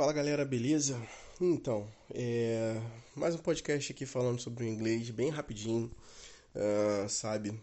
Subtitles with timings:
[0.00, 0.98] Fala galera, beleza?
[1.38, 2.80] Então, é...
[3.14, 5.94] mais um podcast aqui falando sobre o inglês, bem rapidinho,
[6.54, 7.60] uh, sabe?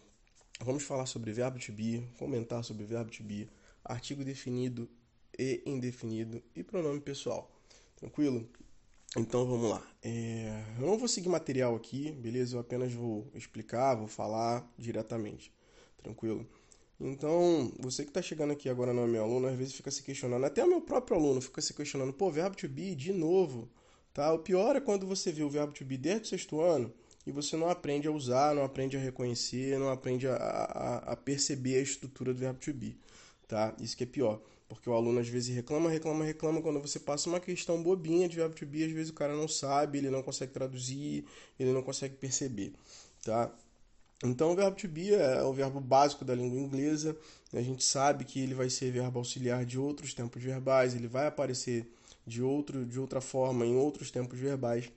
[0.61, 3.49] Vamos falar sobre verbo to be, comentar sobre verbo to be,
[3.83, 4.87] artigo definido
[5.35, 7.51] e indefinido e pronome pessoal.
[7.95, 8.47] Tranquilo?
[9.17, 9.83] Então vamos lá.
[10.03, 10.63] É...
[10.79, 12.55] Eu não vou seguir material aqui, beleza?
[12.55, 15.51] Eu apenas vou explicar, vou falar diretamente.
[15.97, 16.47] Tranquilo?
[16.99, 20.01] Então, você que está chegando aqui agora não é meu aluno, às vezes fica se
[20.01, 23.69] questionando, até o meu próprio aluno fica se questionando, pô, verbo to be de novo,
[24.13, 24.33] tá?
[24.33, 26.91] O pior é quando você vê o verbo to be desde o sexto ano
[27.25, 31.15] e você não aprende a usar, não aprende a reconhecer, não aprende a, a, a
[31.15, 32.97] perceber a estrutura do verbo to be,
[33.47, 33.75] tá?
[33.79, 37.29] Isso que é pior, porque o aluno às vezes reclama, reclama, reclama, quando você passa
[37.29, 40.23] uma questão bobinha de verbo to be, às vezes o cara não sabe, ele não
[40.23, 41.25] consegue traduzir,
[41.59, 42.73] ele não consegue perceber,
[43.23, 43.53] tá?
[44.23, 47.15] Então, o verbo to be é o verbo básico da língua inglesa.
[47.53, 51.27] A gente sabe que ele vai ser verbo auxiliar de outros tempos verbais, ele vai
[51.27, 51.91] aparecer
[52.25, 54.91] de, outro, de outra forma em outros tempos verbais,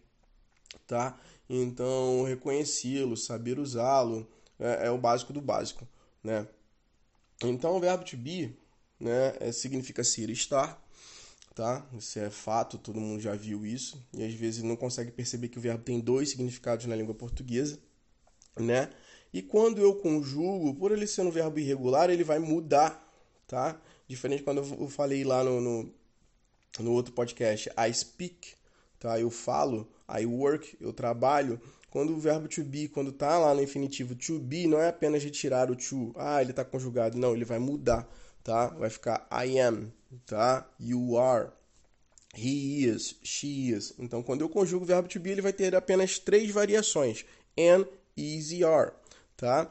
[0.87, 1.19] tá?
[1.49, 5.87] Então, reconhecê-lo, saber usá-lo é, é, o básico do básico,
[6.25, 6.47] né?
[7.43, 8.57] Então, o verbo to be
[8.99, 10.83] né, é, significa ser estar,
[11.55, 11.87] tá?
[11.97, 14.03] Isso é fato, todo mundo já viu isso.
[14.13, 17.79] E às vezes não consegue perceber que o verbo tem dois significados na língua portuguesa,
[18.59, 18.91] né?
[19.33, 23.09] E quando eu conjugo, por ele ser um verbo irregular, ele vai mudar,
[23.47, 23.81] tá?
[24.09, 25.95] Diferente quando eu falei lá no, no,
[26.81, 28.55] no outro podcast, I speak,
[28.99, 29.21] tá?
[29.21, 31.61] Eu falo, I work, eu trabalho.
[31.91, 35.23] Quando o verbo to be, quando tá lá no infinitivo to be, não é apenas
[35.23, 38.09] retirar o to, ah, ele tá conjugado, não, ele vai mudar,
[38.43, 38.69] tá?
[38.69, 39.93] Vai ficar I am,
[40.27, 40.69] tá?
[40.79, 41.51] You are,
[42.37, 43.95] he is, she is.
[43.99, 47.25] Então, quando eu conjugo o verbo to be, ele vai ter apenas três variações,
[47.59, 48.93] am, is e are,
[49.41, 49.71] tá?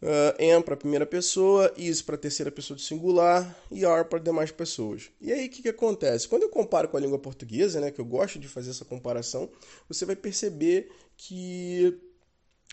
[0.00, 4.52] Uh, am para primeira pessoa, is para terceira pessoa de singular e are para demais
[4.52, 5.10] pessoas.
[5.20, 6.28] E aí o que, que acontece?
[6.28, 9.50] Quando eu comparo com a língua portuguesa, né, que eu gosto de fazer essa comparação,
[9.88, 11.98] você vai perceber que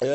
[0.03, 0.07] é,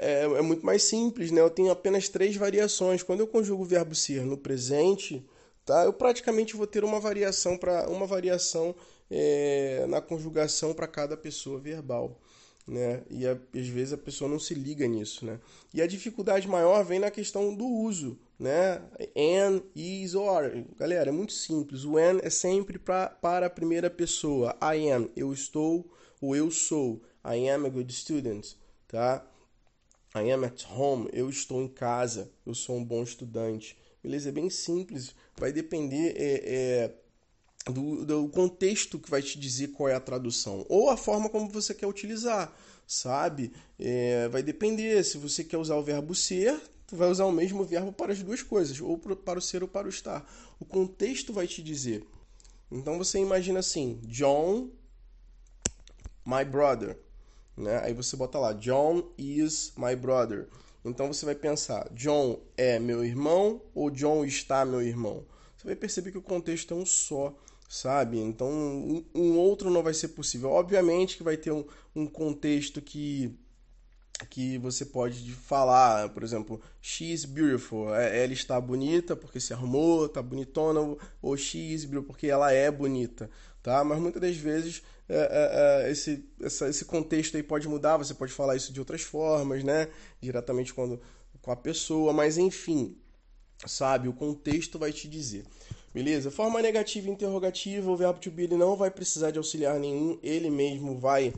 [0.00, 1.40] é, é, muito mais simples, né?
[1.40, 3.02] Eu tenho apenas três variações.
[3.02, 5.28] Quando eu conjugo o verbo ser no presente,
[5.64, 5.84] tá?
[5.84, 8.74] Eu praticamente vou ter uma variação para uma variação
[9.10, 12.18] é, na conjugação para cada pessoa verbal
[12.66, 13.02] né?
[13.08, 15.38] E a, às vezes a pessoa não se liga nisso, né?
[15.72, 18.82] E a dificuldade maior vem na questão do uso, né?
[19.16, 20.64] An, is or.
[20.76, 21.84] Galera, é muito simples.
[21.84, 24.56] O é sempre pra, para a primeira pessoa.
[24.60, 25.90] I am, eu estou,
[26.20, 27.02] ou eu sou.
[27.24, 28.54] I am a good student,
[28.88, 29.24] tá?
[30.14, 33.76] I am at home, eu estou em casa, eu sou um bom estudante.
[34.02, 34.28] Beleza?
[34.28, 35.14] É bem simples.
[35.36, 36.94] Vai depender é, é,
[37.70, 41.48] do, do contexto que vai te dizer qual é a tradução, ou a forma como
[41.48, 42.52] você quer utilizar,
[42.86, 43.52] sabe?
[43.78, 45.02] É, vai depender.
[45.04, 48.22] Se você quer usar o verbo ser, tu vai usar o mesmo verbo para as
[48.22, 50.24] duas coisas, ou para o ser ou para o estar.
[50.60, 52.04] O contexto vai te dizer.
[52.70, 54.70] Então você imagina assim: John,
[56.24, 56.98] my brother.
[57.56, 57.80] Né?
[57.82, 60.48] Aí você bota lá: John is my brother.
[60.84, 65.24] Então você vai pensar: John é meu irmão ou John está meu irmão?
[65.56, 67.36] Você vai perceber que o contexto é um só
[67.68, 68.18] sabe?
[68.18, 70.50] Então, um, um, outro não vai ser possível.
[70.50, 73.36] Obviamente que vai ter um, um contexto que
[74.30, 80.06] que você pode falar, por exemplo, she's beautiful, é, ela está bonita porque se arrumou,
[80.06, 83.30] está bonitona, ou she's beautiful porque ela é bonita,
[83.62, 83.84] tá?
[83.84, 88.14] Mas muitas das vezes é, é, é, esse, essa, esse contexto aí pode mudar, você
[88.14, 89.88] pode falar isso de outras formas, né?
[90.20, 91.00] Diretamente quando,
[91.40, 92.96] com a pessoa, mas enfim,
[93.66, 94.08] sabe?
[94.08, 95.44] O contexto vai te dizer.
[95.96, 96.30] Beleza?
[96.30, 100.18] Forma negativa e interrogativa, o verbo to be ele não vai precisar de auxiliar nenhum,
[100.22, 101.32] ele mesmo vai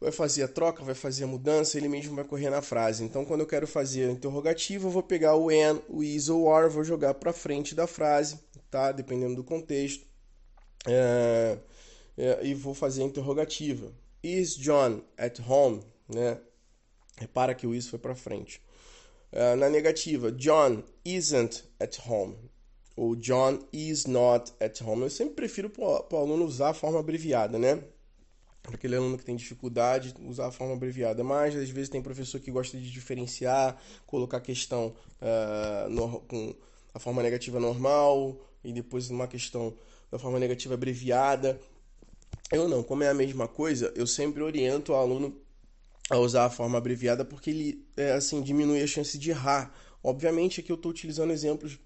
[0.00, 3.04] vai fazer a troca, vai fazer a mudança, ele mesmo vai correr na frase.
[3.04, 6.52] Então, quando eu quero fazer a interrogativa, eu vou pegar o an, o is ou
[6.52, 8.90] are, vou jogar para frente da frase, tá?
[8.90, 10.04] Dependendo do contexto.
[10.84, 11.58] É,
[12.16, 13.92] é, e vou fazer a interrogativa.
[14.24, 15.84] Is John at home?
[16.08, 16.36] Né?
[17.16, 18.60] Repara que o is foi para frente.
[19.32, 22.34] Uh, na negativa, John isn't at home.
[22.98, 25.02] Ou John is not at home.
[25.02, 27.80] Eu sempre prefiro para o aluno usar a forma abreviada, né?
[28.60, 31.22] Para aquele aluno que tem dificuldade, usar a forma abreviada.
[31.22, 36.52] Mas às vezes tem professor que gosta de diferenciar, colocar a questão uh, no, com
[36.92, 39.72] a forma negativa normal e depois uma questão
[40.10, 41.60] da forma negativa abreviada.
[42.50, 45.40] Eu não, como é a mesma coisa, eu sempre oriento o aluno
[46.10, 49.72] a usar a forma abreviada porque ele é, assim diminui a chance de errar.
[50.02, 51.78] Obviamente aqui eu estou utilizando exemplos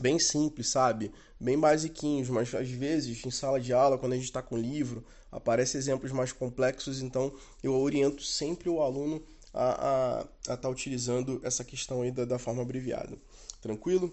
[0.00, 1.12] bem simples, sabe?
[1.38, 5.04] Bem basiquinhos, mas às vezes em sala de aula, quando a gente está com livro,
[5.30, 7.32] aparecem exemplos mais complexos, então
[7.62, 12.62] eu oriento sempre o aluno a estar tá utilizando essa questão aí da, da forma
[12.62, 13.16] abreviada.
[13.60, 14.12] Tranquilo?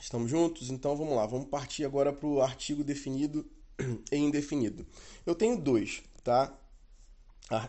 [0.00, 0.70] Estamos juntos?
[0.70, 3.46] Então vamos lá, vamos partir agora para o artigo definido
[4.10, 4.86] e indefinido.
[5.24, 6.56] Eu tenho dois, tá?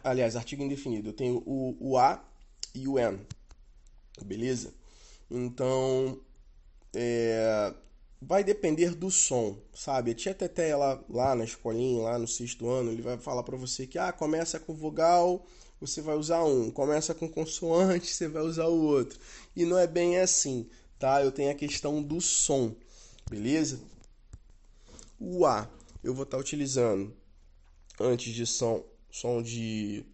[0.03, 1.09] Aliás, artigo indefinido.
[1.09, 2.23] Eu tenho o, o A
[2.73, 3.19] e o N.
[4.25, 4.73] Beleza?
[5.29, 6.19] Então,
[6.93, 7.73] é,
[8.21, 10.11] vai depender do som, sabe?
[10.11, 13.57] A tia Teté, ela, lá na escolinha, lá no sexto ano, ele vai falar para
[13.57, 15.45] você que ah, começa com vogal,
[15.79, 16.71] você vai usar um.
[16.71, 19.19] Começa com consoante, você vai usar o outro.
[19.55, 20.67] E não é bem assim,
[20.97, 21.21] tá?
[21.23, 22.75] Eu tenho a questão do som,
[23.29, 23.79] beleza?
[25.19, 25.69] O A
[26.03, 27.13] eu vou estar utilizando
[27.99, 30.05] antes de som, som de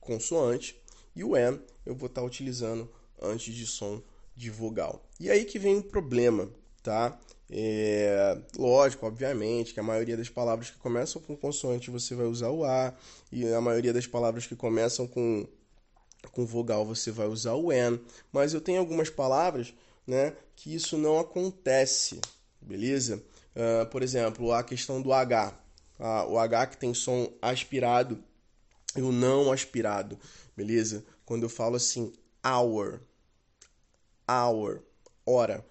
[0.00, 0.80] consoante
[1.14, 2.88] e o N eu vou estar utilizando
[3.20, 4.02] antes de som
[4.36, 5.02] de vogal.
[5.18, 6.48] E aí que vem o problema,
[6.82, 7.18] tá?
[7.48, 12.50] É, lógico, obviamente, que a maioria das palavras que começam com consoante você vai usar
[12.50, 12.92] o A,
[13.32, 15.46] e a maioria das palavras que começam com,
[16.32, 18.00] com vogal você vai usar o N,
[18.32, 19.72] mas eu tenho algumas palavras
[20.06, 22.20] né, que isso não acontece,
[22.60, 23.22] beleza?
[23.54, 25.54] Uh, por exemplo, a questão do H,
[25.98, 28.22] uh, o H que tem som aspirado
[28.96, 30.18] e o não aspirado,
[30.56, 31.04] beleza?
[31.24, 32.12] Quando eu falo assim,
[32.44, 33.00] hour,
[34.28, 34.82] hour,
[35.24, 35.64] hora,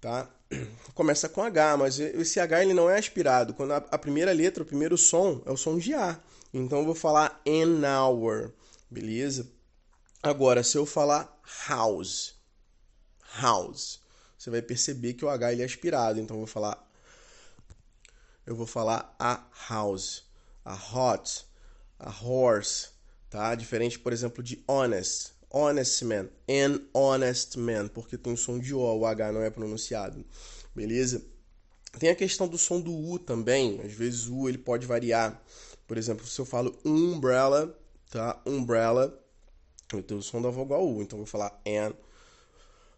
[0.00, 0.28] tá?
[0.94, 3.54] Começa com H, mas esse H ele não é aspirado.
[3.54, 6.18] Quando a, primeira letra, o primeiro som é o som de A.
[6.52, 8.52] Então eu vou falar an hour,
[8.90, 9.46] beleza?
[10.22, 12.34] Agora, se eu falar house,
[13.40, 14.00] house,
[14.36, 16.18] você vai perceber que o H ele é aspirado.
[16.18, 16.86] Então eu vou falar
[18.46, 20.24] eu vou falar a house,
[20.64, 21.46] a hot,
[21.98, 22.88] a horse,
[23.28, 23.54] tá?
[23.54, 28.80] Diferente, por exemplo, de honest honest man, an honest man, porque tem som de O,
[28.80, 30.24] o H não é pronunciado,
[30.74, 31.24] beleza?
[31.98, 35.42] Tem a questão do som do U também, às vezes o U ele pode variar.
[35.86, 37.76] Por exemplo, se eu falo umbrella,
[38.10, 38.40] tá?
[38.46, 39.18] Umbrella,
[39.92, 41.92] eu tenho o som da vogal U, então eu vou falar an.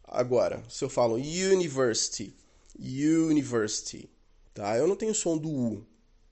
[0.05, 2.37] Agora, se eu falo university,
[2.79, 4.11] university,
[4.53, 4.77] tá?
[4.77, 5.87] Eu não tenho som do U,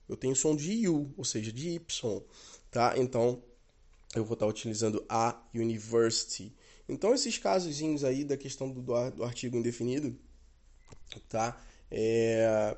[0.07, 2.21] eu tenho som de U, ou seja, de Y,
[2.69, 2.93] tá?
[2.95, 3.41] Então,
[4.15, 6.53] eu vou estar utilizando a university.
[6.87, 10.17] Então, esses casos aí da questão do, do artigo indefinido,
[11.29, 11.61] tá?
[11.89, 12.75] É,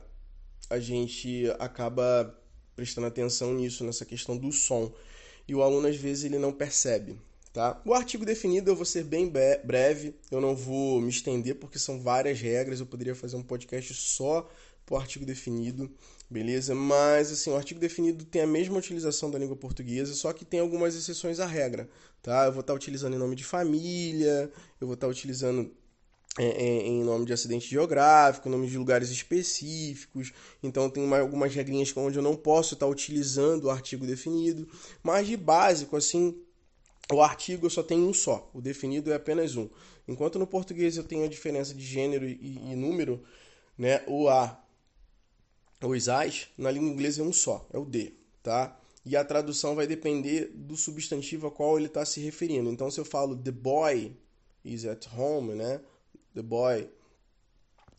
[0.70, 2.40] a gente acaba
[2.76, 4.94] prestando atenção nisso, nessa questão do som.
[5.48, 7.20] E o aluno, às vezes, ele não percebe,
[7.54, 7.80] tá?
[7.86, 12.02] O artigo definido eu vou ser bem breve, eu não vou me estender porque são
[12.02, 14.50] várias regras, eu poderia fazer um podcast só
[14.86, 15.90] para o artigo definido,
[16.30, 16.74] beleza?
[16.76, 20.60] Mas assim, o artigo definido tem a mesma utilização da língua portuguesa, só que tem
[20.60, 21.88] algumas exceções à regra,
[22.22, 22.46] tá?
[22.46, 24.52] Eu vou estar utilizando em nome de família,
[24.82, 25.72] eu vou estar utilizando
[26.40, 30.34] é, é, em nome de acidente geográfico, nome de lugares específicos.
[30.62, 34.68] Então tem uma, algumas regrinhas onde eu não posso estar utilizando o artigo definido,
[35.04, 36.36] mas de básico assim,
[37.12, 39.70] o artigo eu só tenho um só, o definido é apenas um.
[40.08, 43.24] Enquanto no português eu tenho a diferença de gênero e, e número,
[43.78, 44.04] né?
[44.08, 44.60] O A
[45.82, 48.80] os as, na língua inglesa é um só, é o de, tá?
[49.06, 52.70] E a tradução vai depender do substantivo a qual ele está se referindo.
[52.70, 54.16] Então, se eu falo the boy
[54.64, 55.82] is at home, né?
[56.34, 56.90] The boy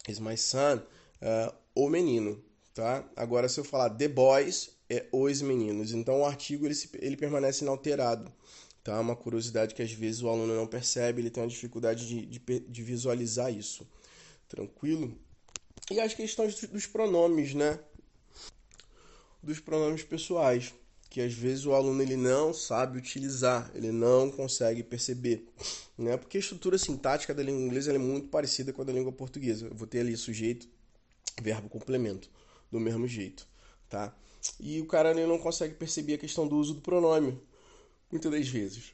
[0.09, 2.43] is my son, uh, o menino,
[2.73, 3.07] tá?
[3.15, 5.93] Agora, se eu falar the boys, é os meninos.
[5.93, 8.33] Então, o artigo ele, se, ele permanece inalterado,
[8.85, 9.01] tá?
[9.01, 12.61] Uma curiosidade que às vezes o aluno não percebe, ele tem uma dificuldade de, de,
[12.61, 13.89] de visualizar isso.
[14.47, 15.19] Tranquilo?
[15.91, 17.81] E as questões dos pronomes, né?
[19.43, 20.75] Dos pronomes pessoais,
[21.09, 25.47] que às vezes o aluno ele não sabe utilizar, ele não consegue perceber,
[25.97, 26.17] né?
[26.17, 29.67] Porque a estrutura sintática da língua inglesa é muito parecida com a da língua portuguesa.
[29.67, 30.69] Eu vou ter ali sujeito,
[31.43, 32.31] verbo, complemento,
[32.71, 33.47] do mesmo jeito,
[33.89, 34.15] tá?
[34.61, 37.41] E o cara ele não consegue perceber a questão do uso do pronome,
[38.11, 38.93] muitas das vezes.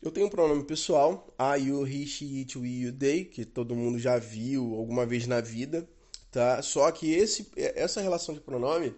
[0.00, 3.74] Eu tenho um pronome pessoal, I, you, he, she, it, we, you, they, que todo
[3.74, 5.88] mundo já viu alguma vez na vida,
[6.30, 6.62] tá?
[6.62, 8.94] Só que esse, essa relação de pronome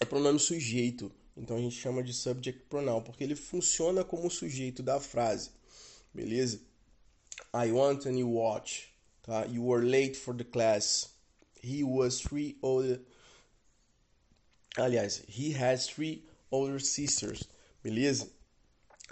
[0.00, 4.82] é pronome sujeito, então a gente chama de subject pronoun, porque ele funciona como sujeito
[4.82, 5.50] da frase,
[6.14, 6.60] beleza?
[7.54, 8.90] I want a new watch,
[9.22, 9.44] tá?
[9.44, 11.10] You were late for the class.
[11.62, 13.00] He was three older...
[14.76, 17.42] Aliás, he has three older sisters,
[17.84, 18.30] beleza?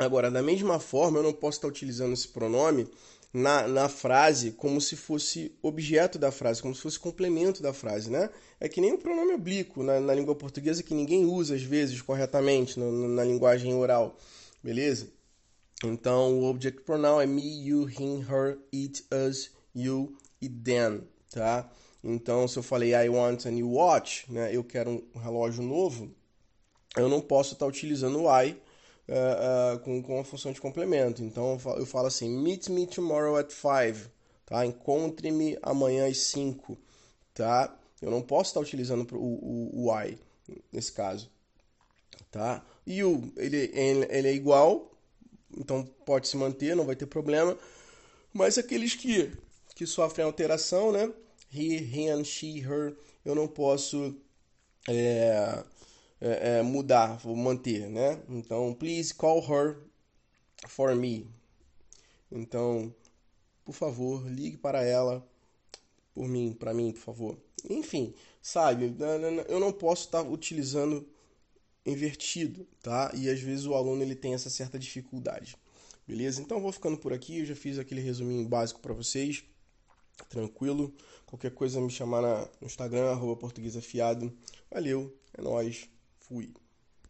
[0.01, 2.89] Agora, da mesma forma, eu não posso estar utilizando esse pronome
[3.35, 8.11] na, na frase como se fosse objeto da frase, como se fosse complemento da frase,
[8.11, 8.31] né?
[8.59, 12.01] É que nem o pronome oblíquo na, na língua portuguesa que ninguém usa às vezes
[12.01, 14.17] corretamente na, na linguagem oral,
[14.65, 15.07] beleza?
[15.85, 21.71] Então, o object pronoun é me, you, him, her, it, us, you e them, tá?
[22.03, 24.49] Então, se eu falei I want a new watch, né?
[24.51, 26.11] Eu quero um relógio novo,
[26.97, 28.57] eu não posso estar utilizando o I
[29.11, 31.23] uh, com, com a função de complemento.
[31.23, 34.11] Então eu falo assim: meet me tomorrow at 5,
[34.47, 34.65] tá?
[34.65, 36.79] Encontre-me amanhã às 5,
[37.35, 37.77] tá?
[38.01, 40.19] Eu não posso estar utilizando o, o, o I,
[40.73, 41.31] nesse caso,
[42.31, 42.65] tá?
[42.87, 44.91] You, ele, ele é igual,
[45.57, 47.59] então pode se manter, não vai ter problema.
[48.33, 49.31] Mas aqueles que,
[49.75, 51.13] que sofrem alteração, né?
[51.53, 54.17] He, him, she, her, eu não posso
[54.89, 55.63] é,
[56.21, 58.23] é, é, mudar, vou manter, né?
[58.29, 59.79] Então, please call her
[60.69, 61.27] for me.
[62.31, 62.95] Então,
[63.65, 65.27] por favor, ligue para ela
[66.15, 67.39] por mim, para mim, por favor.
[67.69, 68.95] Enfim, sabe,
[69.49, 71.07] eu não posso estar utilizando
[71.85, 73.11] invertido, tá?
[73.15, 75.57] E às vezes o aluno ele tem essa certa dificuldade.
[76.07, 76.43] Beleza?
[76.43, 79.45] Então vou ficando por aqui, eu já fiz aquele resuminho básico para vocês.
[80.29, 80.93] Tranquilo?
[81.25, 82.23] Qualquer coisa me chamar
[82.61, 84.33] no Instagram, arroba português afiado.
[84.71, 85.89] Valeu, é nóis,
[86.31, 86.55] Oui.